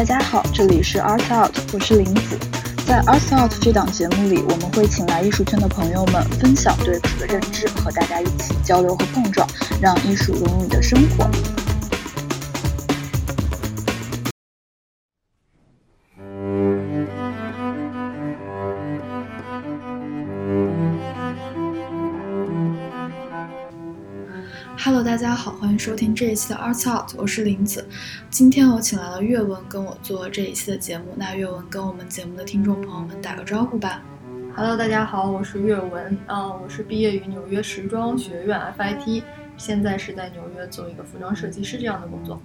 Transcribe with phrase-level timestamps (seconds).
[0.00, 2.38] 大家好，这里是 Art Out，我是林子。
[2.86, 9.46] 在 Art Out 这档节目里，我们会请来艺术圈的朋友们分享对此的认知，和大家一起交流和碰撞，
[9.78, 11.28] 让艺术融入你的生活。
[25.60, 27.86] 欢迎收听这一期的 Art Out，我是林子。
[28.30, 31.12] 今天我请来了岳文跟我做这一期的节目。
[31.16, 34.02] 那岳文跟我们节目的听众朋友们打个招呼吧。
[34.56, 39.22] Hello，大家好，我是岳文，啊，我是毕业于纽约时装学院 FIT，
[39.58, 42.40] 现在是在纽约做一个服装设计师这样的工作。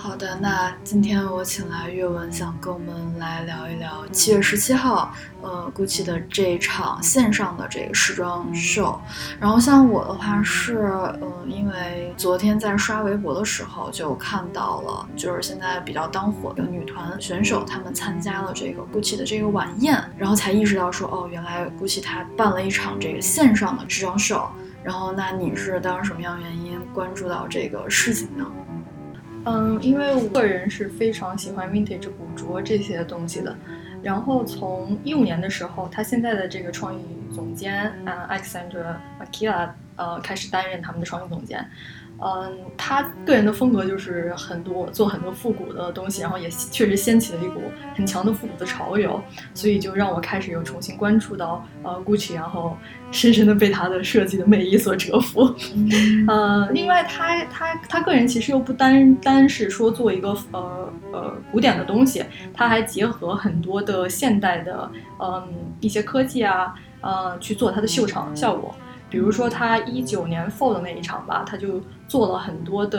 [0.00, 5.12] 好的，那今天我请来岳文，想跟我们来聊一聊七月十七号，
[5.42, 8.98] 呃，GUCCI 的这场线上的这个时装秀。
[9.40, 10.88] 然后像我的话是，
[11.20, 24.48] 嗯，因为昨天在刷微博的时候就看到了，就是现在比较当火的女团选手，她们参加了这个 GUCCI 的这个晚宴，然后才意识到说，哦，原来 GUCCI 它办了一场这个线上的时装秀。
[24.84, 28.46] 然后，那你是当时什么样原因关注到这个事情呢？
[29.48, 33.56] 嗯，因为我个人是非常喜欢 vintage 古着这些东西的。
[34.02, 37.02] 然后从一五年的时候，他现在的这个创意
[37.34, 41.66] 总监啊，Alexander Makila，呃，开始担任他们的创意总监。
[42.20, 47.60] 嗯，他个人的风格就是很多做很多复古的东西，然后也确实掀起了一股
[47.94, 49.22] 很强的复古的潮流，
[49.54, 52.76] 所以就让我开始又重新关注到呃 Gucci，然后
[53.12, 55.54] 深深的被他的设计的魅力所折服。
[56.26, 65.46] 呃，另外他他他个人其实又不单单是说做一个呃呃古典的东西，他还结合很多的现代的嗯
[65.78, 68.74] 一些科技啊呃去做他的秀场效果。
[69.10, 72.98] 比如说他一九年 Fall 的那一场吧，他就做了很多的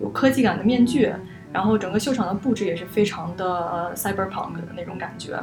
[0.00, 1.12] 有科技感的面具，
[1.52, 5.42] 然后整个秀场的布置也是非常的 cyberpunk 的那种感觉。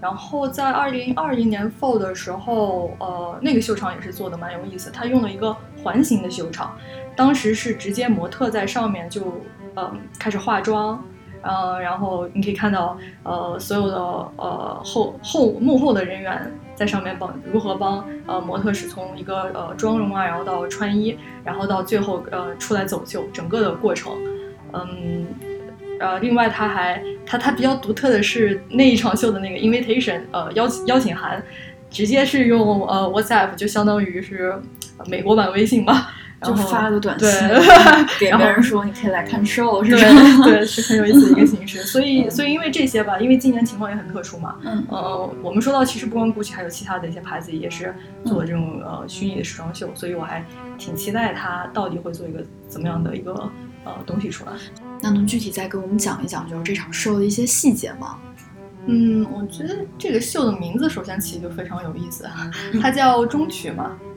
[0.00, 6.76] 然后在二零二零年 Fall 的时候，呃，那个秀场也是做的蛮有意思，他用了一个环形的秀场，
[7.14, 9.40] 当时是直接模特在上面就
[9.74, 11.02] 呃开始化妆。
[11.46, 13.94] 呃，然后你可以看到，呃，所有的
[14.38, 24.12] 呃后后幕后的人员在上面帮如何帮呃模特是从一个呃妆容啊，然后到穿衣，然后到最后呃出来走秀，整个的过程，
[24.72, 25.26] 嗯，
[26.00, 31.42] 呃，另外他还他他比较独特的是那一场秀的那个 invitation，呃邀请邀请函，
[31.90, 34.60] 直接是用呃 WhatsApp，就相当于是
[35.06, 36.12] 美国版微信吧
[36.50, 36.56] 嘛。
[36.56, 37.28] 就发个短信
[38.18, 40.44] 给别人说你可以来看 show，是吧？
[40.44, 41.82] 对，是很有意思的一个形式。
[41.84, 44.56] 所以，所以因为这些吧，因为今年情况也很特殊嘛。
[44.64, 44.84] 嗯。
[44.88, 47.94] 呃，我们说到其实不光 GUCCI，还有其他的一些牌子也是
[48.24, 50.44] 做这种呃虚拟的时装秀，所以我还
[50.78, 53.32] 挺期待它到底会做一个怎么样的一个
[53.84, 54.52] 呃东西出来。
[55.00, 58.18] 那能具体再给我们讲一讲，就是这场秀的一些细节吗？
[58.86, 62.28] 嗯，我觉得这个秀的名字首先起就非常有意思，
[62.82, 63.92] 它叫中曲嘛。
[64.00, 64.13] 嗯，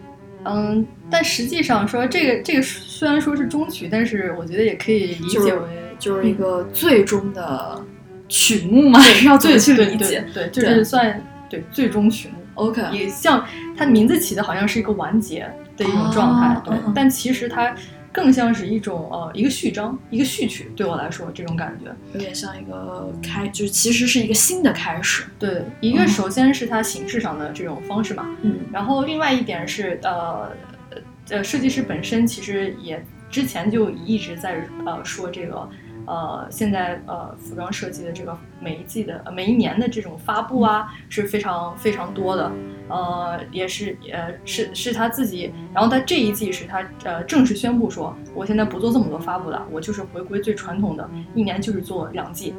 [1.09, 5.61] 但实际上说这个这个虽然说是中曲，但是我觉得也可以理解为
[5.99, 7.83] 就是一个最终的
[8.27, 12.35] 曲目嘛， 要最去理解，对，就是算对最终曲目。
[12.55, 13.45] OK，也像
[13.77, 17.73] 它名字起的好像是一个完结的一种状态，对，但其实它。
[18.11, 25.25] 更像是一种呃一个序章，一个序曲，对我来说这种感觉有点像一个开，就是其实是一个新的开始。
[25.37, 30.51] 对，一个首先是它形式上的这种方式嘛，嗯，然后另外一点是呃
[31.29, 35.69] 呃设计师本身其实也之前就一直在呃说这个。
[36.07, 42.51] 呃，现在呃，服装设计的这个每一季的每一年的这种发布啊，是非常非常多的。
[42.89, 52.55] 呃，也是呃，是是他自己，然后他这一季是他呃正式宣布说，我现在不做这么多发布了，我就是回归最传统的，一年就是做两季。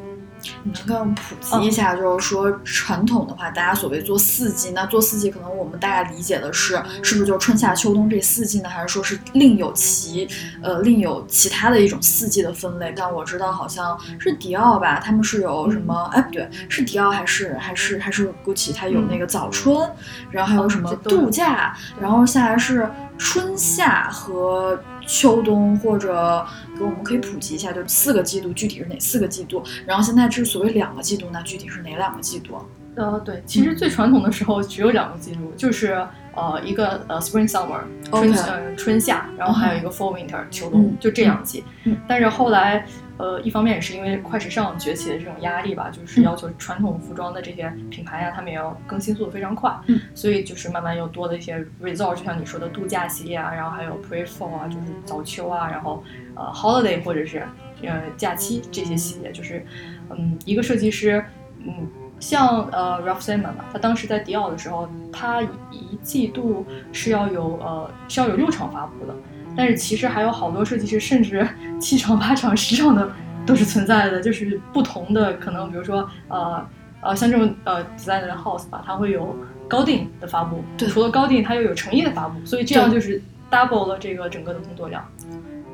[0.62, 8.68] 你能跟我们普及一下，就是说传统的话，大家所谓做四季，那做四季可能我们大概理解的是，是不是就春夏秋冬这四季呢？
[8.68, 10.28] 还是说是另有其
[10.62, 12.92] 呃另有其他的一种四季的分类？
[12.96, 16.10] 但我知道好像是迪奥吧，他们是有什么？
[16.12, 18.74] 哎，不对，是迪奥还是还是还是 GUCCI？
[18.74, 19.90] 它有那个早春，
[20.30, 22.88] 然后还有什么度假，然后下来是
[23.18, 24.80] 春夏和。
[25.10, 29.64] 秋冬或者给我们可以普及一下，就四个季度具体是哪四个季度？
[29.86, 32.58] 然后现在这所谓两个季度，那具体是哪两个季度？
[32.94, 37.80] 呃，对，其实最传统的时候只有两个季度，就是呃一个呃 spring summer
[38.10, 41.64] 春呃春夏，然后还有一个 fall winter 秋冬，嗯就这两季。
[41.84, 42.84] 嗯但是后来
[43.18, 56.02] 呃一方面也是因为快时尚崛起的这种压力吧，就是嗯要求传统服装的这些品牌呀、他们也要更新速度非常快，嗯所以就是慢慢又多了一些 resort，就像你说的度假系列啊，然后还有 pre fall 啊，就是早秋啊，然后
[56.34, 57.42] 呃 holiday 或者是
[57.82, 59.64] 呃假期这些系列，就是
[60.10, 61.22] 嗯一个设计师
[61.58, 61.86] 嗯。
[62.20, 69.14] 像呃 Ralph Simon 嘛，他当时在迪奥的时候，他一季度是要有呃是要有六场发布的，
[69.56, 71.46] 但是其实还有好多设计师，甚至
[71.80, 73.10] 七场、八场、十场的
[73.46, 76.66] 都是存在的，就是不同的可能，比如说呃
[77.00, 79.36] 呃像这种呃 designer house 吧，它会有
[79.68, 85.04] 高定的发布，对除了高定，它又有诚意的发布，所以这样就是 double 了这个整个的工作量。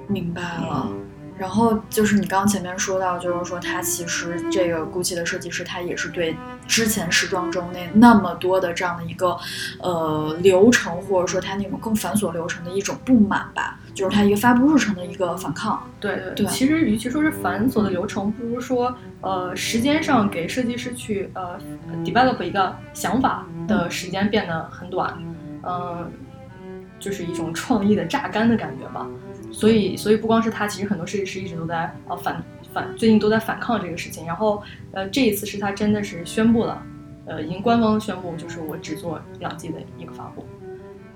[0.06, 0.88] 明白了。
[1.36, 6.36] 然后就是你刚刚前面说到，就是说他其实这个 GUCCI 的设计师，他也是对
[6.68, 9.36] 之前时装周那那么多的这样的一个
[9.80, 15.82] 呃流程，或者说他那种更繁琐流程的一种不满吧，就是他一个发布日程的一个反抗。
[15.98, 21.58] 对对对其实与其说是繁琐的流程，不如说呃时间上给设计师去呃
[22.04, 25.18] develop 一个想法的时间变得很短，
[25.62, 26.12] 嗯、
[27.00, 29.04] 就是一种创意的榨干的感觉吧。
[29.54, 34.26] 所以所以不光是他，其实很多设计师一直都在呃反反最近都在反抗这个事情。
[34.26, 34.60] 然后
[34.92, 36.82] 呃这一次是他真的是宣布了，
[37.26, 40.44] 呃已经官方宣布就是我只做两季的一个发布。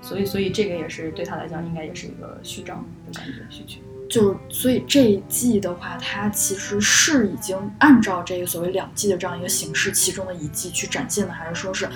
[0.01, 3.81] 所以，所以这个也是对他来讲，应该也是一个序章的感觉，序曲。
[4.09, 11.87] 就所以这一季的话，它其实是已经按照这个所谓两季的这样一个形式，其中的一季去展现的，还是说是，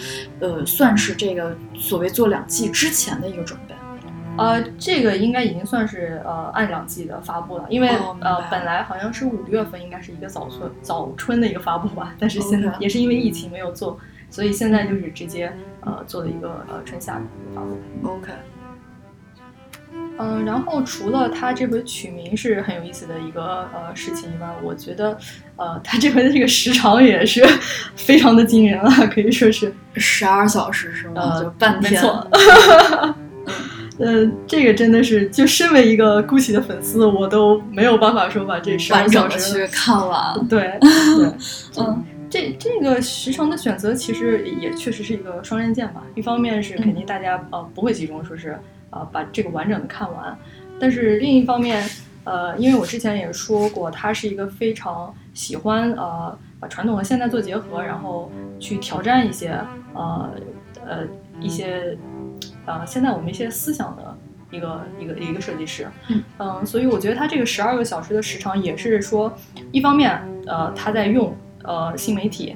[0.42, 3.74] 呃，算是这个所谓做两季之前的一个准备？
[4.36, 7.90] 呃，这个应该已经算是呃按两季的发布了，因为、
[8.20, 14.00] 呃本来好像是五月份应该是一个早春早春的一个发布吧， 但是现在也是因为疫情没有做，
[14.32, 17.22] 所以现在就是直接呃做了一个呃春夏的
[17.54, 17.78] 发布。
[18.08, 18.32] OK，
[20.18, 25.16] 嗯，然后除了他这回取名是很有意思的一个呃事情以外，我觉得
[25.58, 27.46] 呃他这回的这个时长也是
[27.96, 31.22] 非常的惊人了，可以说是十二小时是吗？
[31.22, 31.92] 呃就半天。
[31.94, 32.28] 没错。
[34.00, 40.48] 呃，这个真的是，就身为一个 GUCCI 的粉丝，我都没有办法说把这十二完整的小时去看完。
[40.48, 41.32] 对 对，
[41.78, 46.04] 嗯，这这个时长的选择其实也确实是一个双刃剑吧。
[46.16, 48.58] 一方面是肯定大家呃不会集中说是
[48.90, 50.36] 呃把这个完整的看完，
[50.80, 51.88] 但是另一方面
[52.24, 59.50] 呃，因为我之前也说过，他是一个非常喜欢呃把传统和现代做结合，然后去挑战一些
[59.94, 60.32] 呃
[60.84, 61.00] 呃
[61.40, 61.98] 一些
[62.66, 64.18] 呃现在我们一些思想的。
[64.52, 65.88] 一个一个一个设计师，
[66.38, 69.36] 嗯所以我觉得他这个十二个小时的时长也是说，
[69.72, 72.56] 一方面，呃，他在用呃新媒体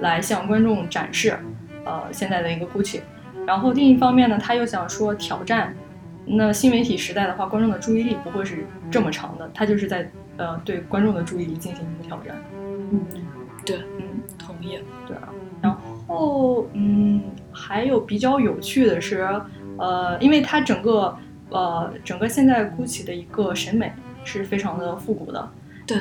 [0.00, 1.38] 来向观众展示
[1.84, 3.02] 呃现在的一个 GUCCI，
[3.46, 5.76] 然后另一方面呢，他又想说挑战，
[6.24, 12.34] 那新媒体时代的话，观众的注意力不会是这么长的，他就是在呃对观众的注意力进行一个挑战。
[12.90, 13.04] 嗯，
[13.66, 14.78] 对，嗯，同意。
[15.06, 15.28] 对啊，
[15.60, 15.76] 然
[16.06, 17.20] 后嗯，
[17.66, 19.26] 还有比较有趣的是，
[19.78, 21.16] 呃，因为它整个
[21.48, 23.90] 呃整个现在 GUCCI 的一个审美
[24.22, 25.50] 是非常的复古的，
[25.86, 25.96] 对，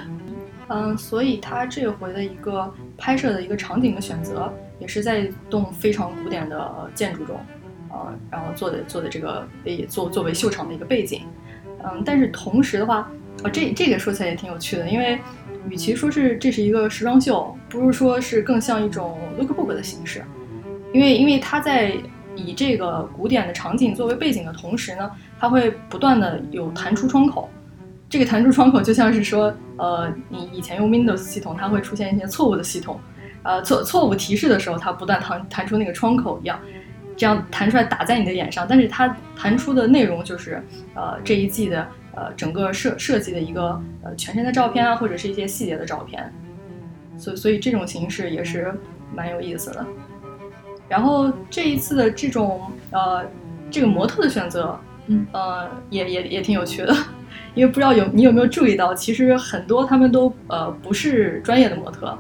[0.68, 7.40] 嗯，所以它这回的一个拍摄的一个场景的选择，也是在一栋非常古典的建筑中，
[7.92, 11.22] 呃，然后做的做的这个也作作为秀场的一个背景，
[11.86, 13.10] 嗯，但是同时的话，
[13.42, 15.18] 呃，这这个说起来也挺有趣的，因为
[15.70, 20.22] 与其说是这是一个时装秀，不如说是更像一种 lookbook 的形式，
[20.94, 21.94] 因为因为它在
[22.36, 27.50] 以这个古典的场景作为背景的同时呢，它会不断的有弹出窗口。
[28.10, 33.00] 这个弹出窗口就像是说，呃，你以前用 Windows 系统，它会出现一些错误的系统，
[33.42, 36.60] 呃，错错误提示的时候，它不断弹弹出那个窗口一样，
[37.18, 38.68] 这样弹出来打在你的眼上。
[38.70, 40.64] 但是它弹出的内容就是，
[40.94, 46.32] 呃，这一季的呃整个设设计的一个呃全身的照片啊，或者是一些细节的照片。
[47.18, 48.72] 所所以这种形式也是
[49.16, 49.84] 蛮有意思的。
[50.88, 52.62] 然后这一次的这种
[52.92, 53.26] 呃
[53.72, 55.26] 这个模特的选择，嗯。
[55.32, 56.96] 呃也也也挺有趣的，
[57.56, 62.18] 因为不知道有你有没有注意到，其实很多他们都呃不是专业的模特，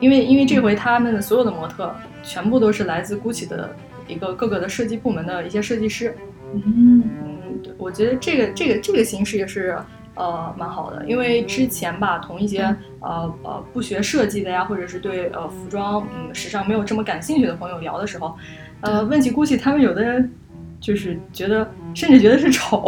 [0.00, 3.74] 因为因为这回他们的所有的模特全部都是来自 GUCCI 的
[4.06, 6.14] 一个各个的设计部门的一些设计师，
[6.54, 6.62] 嗯。
[6.66, 9.78] 嗯，对我觉得这个这个这个形式也是
[10.16, 12.62] 呃蛮好的，因为之前吧，同一些
[13.00, 18.36] 呃呃不学设计的呀，或者是对呃服装嗯时尚没有这么感兴趣的朋友聊的时候，
[18.80, 20.32] 呃问起 GUCCI，他们有的人
[20.80, 22.84] 就是觉得甚至觉得是丑，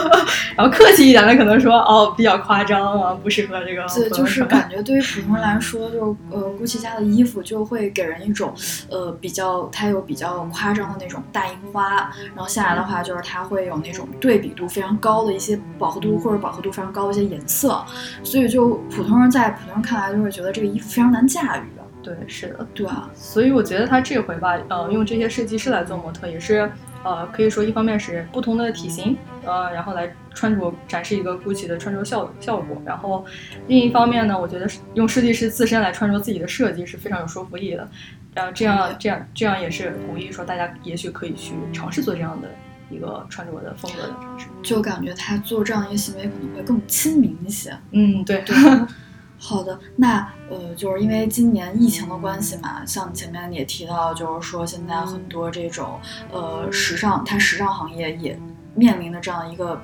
[0.56, 3.84] 然后客气一点的可能说哦比较夸张啊，不适合这个。
[3.94, 8.52] 对，就是感觉对于普通人来说，就呃，GUCCI 家的衣服就会给人一种
[8.90, 11.96] 呃比较，它有比较夸张的那种大印花，
[12.34, 17.82] 然后下来的话就是它会有那种对比度非常高的一些饱和度或者饱和度非常高的一些颜色，
[18.22, 21.62] 所以就普通人在普通人看来就会觉得这个衣服非常难驾驭。
[22.02, 33.24] 对，是的，对啊，所以我觉得他这回吧，呃，用这些设计师来做模特，也是，呃，可以说一方面是不同的体型，呃，然后来穿着展示一个 GUCCI 的穿着效效果，然后
[33.68, 37.88] 另一方面呢，我觉得用设计师自身来穿着自己的设计是非常有说服力的，
[38.34, 42.48] 然后这样这样这样也是鼓励说大家也许可以去尝试做这样的
[42.90, 48.54] 一个穿着的风格的尝试，就感觉他做这样一个行为可能会更亲民一些，嗯，对对。
[49.42, 50.18] 好的，那
[50.50, 55.98] 呃，就是因为今年疫情的关系嘛，像前面也提到，就是说现在很多这种
[56.30, 58.38] 呃时尚，它时尚行业也
[58.74, 59.80] 面临的这样一个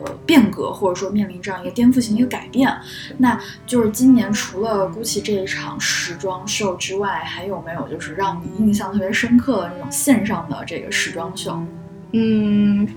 [0.00, 2.68] 呃变革，或者说面临这样一个颠覆性一个改变。
[3.16, 11.56] 那就是今年除了 GUCCI 这一场时装秀之外，还有没有就是让你印象特别深刻的那种线上的这个时装秀？
[12.10, 12.88] 嗯，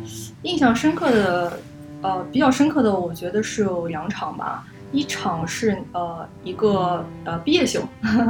[0.42, 1.60] 印象深刻的，
[2.02, 4.66] 呃，比较深刻的，我觉得是有两场吧。
[4.92, 7.82] 一场是呃一个呃毕业秀，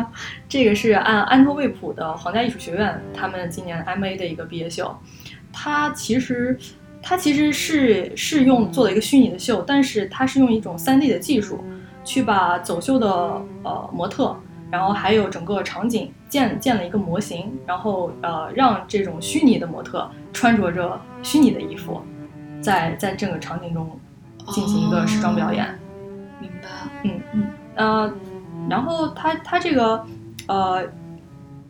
[0.50, 4.96] 这个是按安特卫普的皇家艺术学院他们今年 M A 的一个毕业秀。
[5.54, 6.58] 它其实
[7.02, 11.64] 它其实是是用做了一个虚拟的秀，但是它是用一种三 D 的技术
[12.04, 13.08] 去把走秀的
[13.64, 14.36] 呃模特，
[14.70, 22.02] 然后还有整个场景建建了一个模型，然后呃让这种虚拟的模特穿着着虚拟的衣服，
[22.62, 24.00] 在在这个场景中
[24.48, 25.78] 进行一个时装表演。
[26.40, 26.68] 明白，
[27.04, 27.22] 嗯。
[27.34, 27.48] 嗯。
[27.76, 28.14] 呃，
[28.70, 30.04] 然后它它这个
[30.48, 30.84] 呃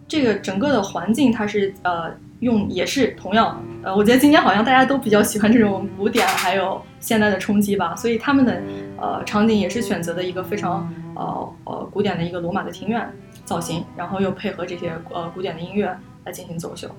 [0.08, 8.62] 这个整个的环境，它是呃用也是同样呃，我觉得今天好像大家都比较喜欢这种古典还有现代的冲击吧，所以他们的
[8.98, 13.12] 呃场景也是选择的一个非常呃呃古典的一个罗马的庭院
[13.44, 15.94] 造型，然后又配合这些呃古典的音乐
[16.24, 16.90] 来进行走秀，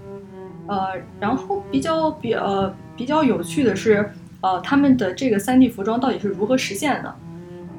[0.66, 7.16] 呃，然后比较比呃比较有趣的是呃他们的这个三 D 服装到底是如何实现的？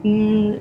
[0.03, 0.59] 嗯，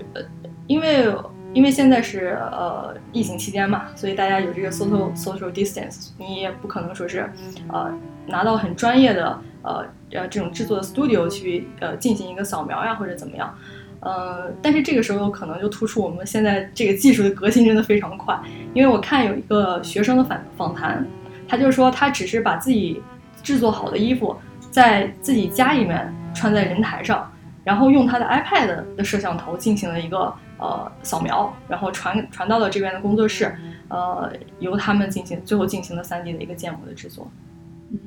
[0.67, 1.15] 因为
[1.55, 7.31] 因为现在是呃疫情期间嘛，所以大家有这个 social social distance，你也不可能说是
[7.69, 7.93] 呃
[8.27, 13.55] 拿到很专业的呃呃这种制作的 studio 去呃进行一个扫描呀或者怎么样，
[14.01, 18.39] 呃，但是这个时候可能就突出我们现在这个技术的革新真的非常快，
[18.75, 21.07] 因为我看有一个学生的访访谈，
[21.49, 23.01] 他就说他只是把自己
[23.43, 24.37] 制作好的衣服
[24.71, 27.31] 在自己家里面穿在人台上。
[27.69, 33.55] 然后用他的 iPad 的摄像头进行了一个呃扫描，然后传传到了这边的工作室，
[33.89, 37.31] 呃，由他们进行最后进行了 3D 的一个建模的制作。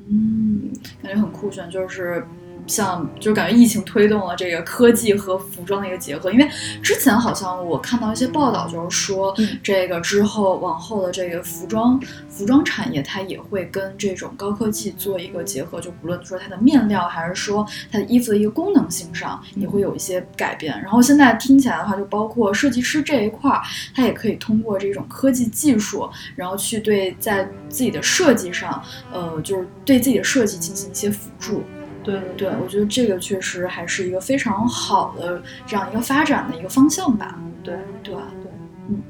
[0.08, 2.26] 嗯，感觉很酷炫，就是。
[2.66, 6.48] 像就感觉疫情推动了这个科技和服装的一个结合，因为
[6.82, 20.80] 之前好像我看到一些报道，就是说这个之后往后的这个服装服装产业它也会跟这种高科技做一个结合，就不论说它的面料还是说它的衣服的一个功能性上也会有一些改变。
[20.80, 23.60] 然后现在听起来的话，就包括设计师这一块儿，
[23.94, 31.62] 它也可以通过这种科技技术，然后去对在自己的设计上，呃，就是对自己的设计进行一些辅助。
[32.02, 37.38] 对对对，我觉得这个确实还是一个非常好的这样一个发展的一个方向吧。
[37.62, 38.50] 对对对，
[38.88, 39.00] 嗯。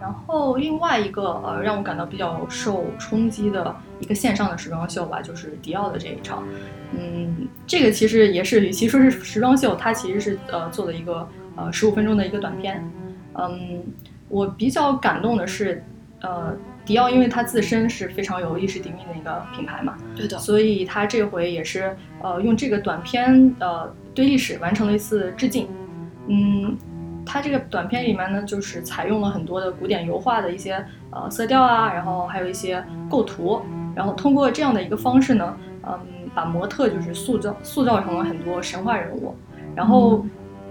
[0.00, 6.42] 然后另外一个呃，让我感到比较受冲击的一个线上的时装秀吧，就是迪奥的这一场。
[6.92, 12.82] 嗯，这个其实也是，与其说是时装秀，它其实是呃做的一个呃十五分钟的一个短片。
[13.34, 13.82] 嗯，
[14.28, 15.84] 我比较感动的是，
[16.20, 16.56] 呃。
[16.88, 25.68] 迪奥，因为它自身是非常有历史底蕴的一个品牌嘛，对的，所以它这回也是呃用这个短片呃对历史完成了一次致敬。
[26.28, 26.74] 嗯，
[27.26, 33.60] 它这个短片里面呢，就是采用了很多的古典油画的一些呃色调啊，然后还有一些构图，
[33.94, 36.00] 然后通过这样的一个方式呢，嗯，
[36.34, 39.34] 把模特就是塑造塑造成了很多神话人物，
[39.76, 40.24] 然后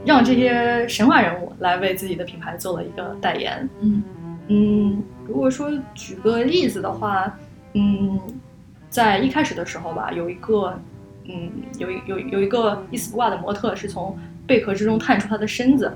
[0.03, 3.69] 让这些神话人物来为自己的品牌做了一个代言。
[3.81, 4.03] 嗯
[4.47, 5.03] 嗯。
[5.27, 7.37] 如果说举个例子的话，
[7.73, 8.19] 嗯，
[8.89, 10.79] 在一开始的时候吧，有一个，
[11.25, 14.17] 嗯，有有有一个一丝不挂的模特是从
[14.47, 15.91] 贝壳之中探出他的身子，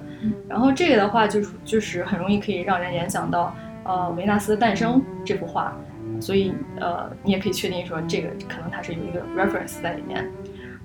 [0.47, 5.73] 然后这个的话就是就是很容易可以让人联想到呃维纳斯的诞生这幅画，
[6.19, 10.29] 所以呃你也可以确定说这个可能它是有一个 reference 在里面。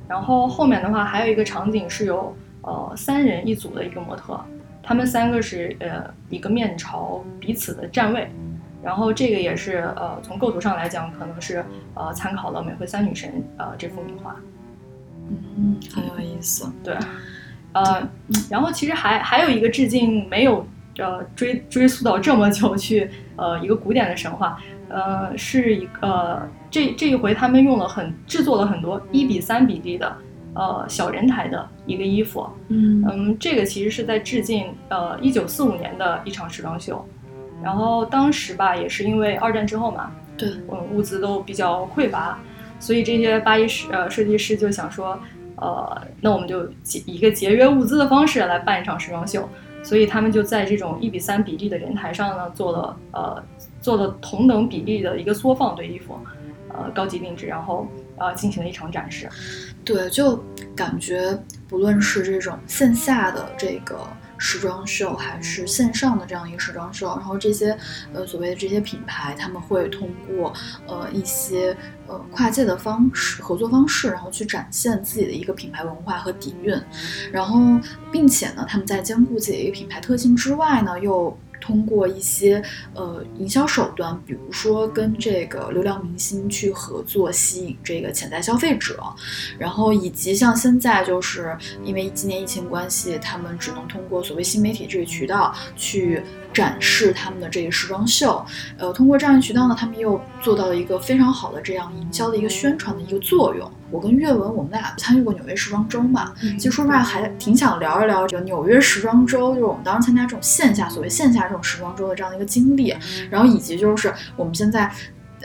[0.08, 4.40] 然后后面的话还有一个场景是有呃三人一组的一个模特。
[4.86, 8.30] 他们三个是呃一个面朝彼此的站位，
[8.84, 11.64] 然后这个也是呃从构图上来讲，可能是
[11.94, 14.36] 呃参考了美惠三女神呃这幅名画。
[15.28, 16.72] 嗯，很有意思。
[16.84, 16.96] 对，
[17.72, 18.08] 呃，
[18.48, 20.64] 然后其实还还有一个致敬没有
[20.98, 30.16] 呃追追溯到这么久去呃一个古典的神话，呃是一个这这一回他们用了很制作了很多一比三比例的
[30.56, 33.04] 呃小人台的一个衣服，嗯。
[33.08, 37.06] 嗯，这个其实是在致敬呃一九四五年的一场时装秀，
[37.62, 42.38] 然后当时吧也是因为二战之后嘛，对，嗯，物资都比较匮乏，
[42.80, 45.18] 所以这些巴黎设呃设计师就想说，
[45.56, 49.48] 呃，那我们就节以一个节约物资的方式来办一场时装秀，
[49.82, 53.42] 所以他们就在这种一比三比例的人台上呢，做了呃
[53.80, 56.18] 做了同等比例的一个缩放对衣服，
[56.68, 57.86] 呃高级定制，然后
[58.18, 59.28] 呃进行了一场展示。
[59.84, 60.42] 对，就
[60.74, 64.00] 感觉不论是这种线下的这个
[64.36, 67.78] 时装秀，还是线上的这样一个时装秀，然后这些
[68.12, 70.52] 呃所谓的这些品牌，他们会通过
[70.88, 71.76] 呃一些
[72.08, 76.76] 呃跨界的方式合作方式，然后去展现自己的一个品牌文化和底蕴，
[77.30, 77.80] 然后
[78.10, 82.62] 并且呢，他们在兼顾自己的一个品牌特性之外呢，又通过一些
[82.94, 89.02] 呃营销手段，比如说跟这个流量明星去合作，吸引这个潜在消费者，
[89.58, 96.22] 然后以及像现在就是因为今年疫情关系，他们只能通过所谓新媒体这个渠道去
[96.56, 98.42] 展示他们的这个时装秀。
[98.78, 103.70] 呃，通过这样的渠道呢，他们又做到了一个非常好的这样营销的一个宣传的一个作用。
[103.90, 112.96] 我跟岳文，我们俩参与过纽约时装周嘛，其实说实话还挺想聊一聊这个纽约时装周，就是我们当时参加这种线下所谓线下这种时装周的这样的一个经历，
[113.30, 114.90] 然后以及就是我们现在。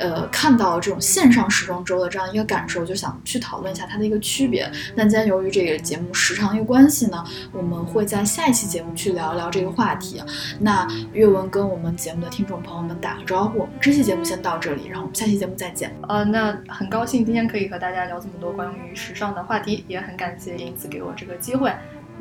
[0.01, 4.69] 呃，看到这种线上时装周的这样一个感受，就想去讨论一下它的一个区别。
[4.97, 10.21] 但今天由于这个节目时长的一个关系呢，我们会在下一期节目去聊一聊这个话题。
[10.59, 15.95] 那阅文跟我们节目的听众朋友们打个招呼，我们这期节目先到这里，然后我们下期节目再见。
[16.07, 21.71] 呃，那很高兴今天可以和大家聊这么多关于时尚的话题，也很感谢银子给我这个机会。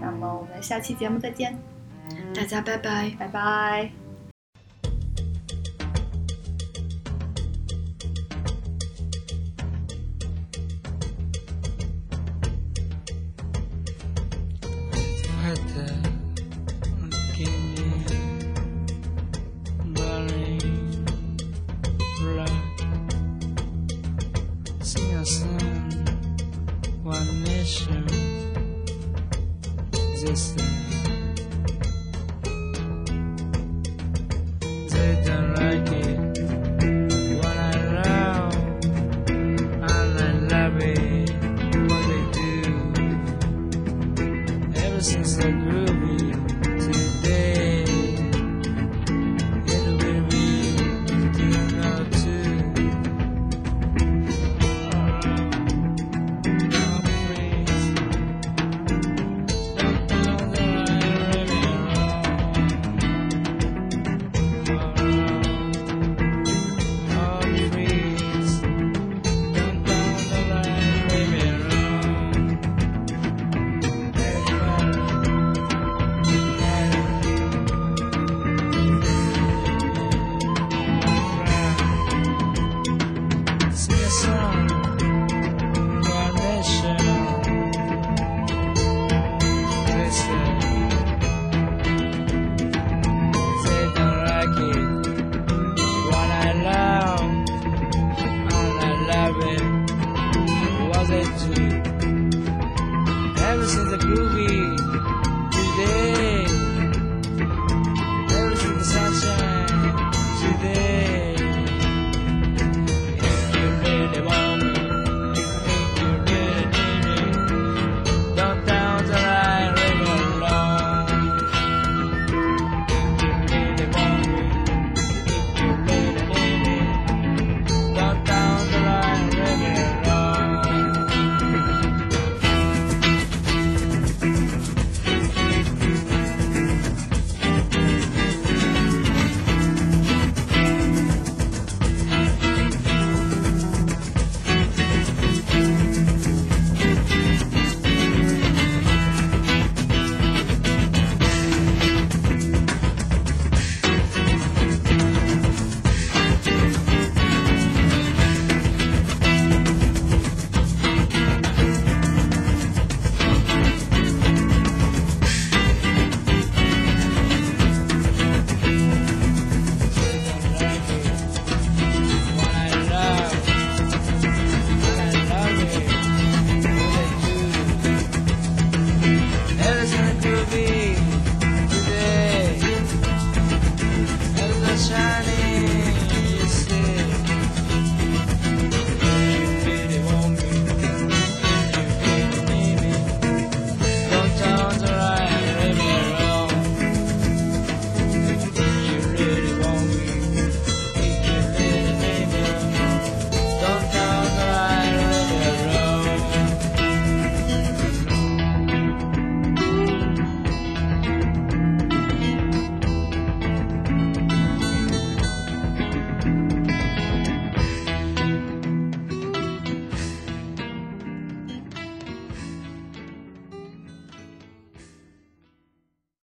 [0.01, 1.59] 那么我们下期节目再见，
[2.35, 3.13] 大家拜拜。
[3.19, 4.10] 拜拜。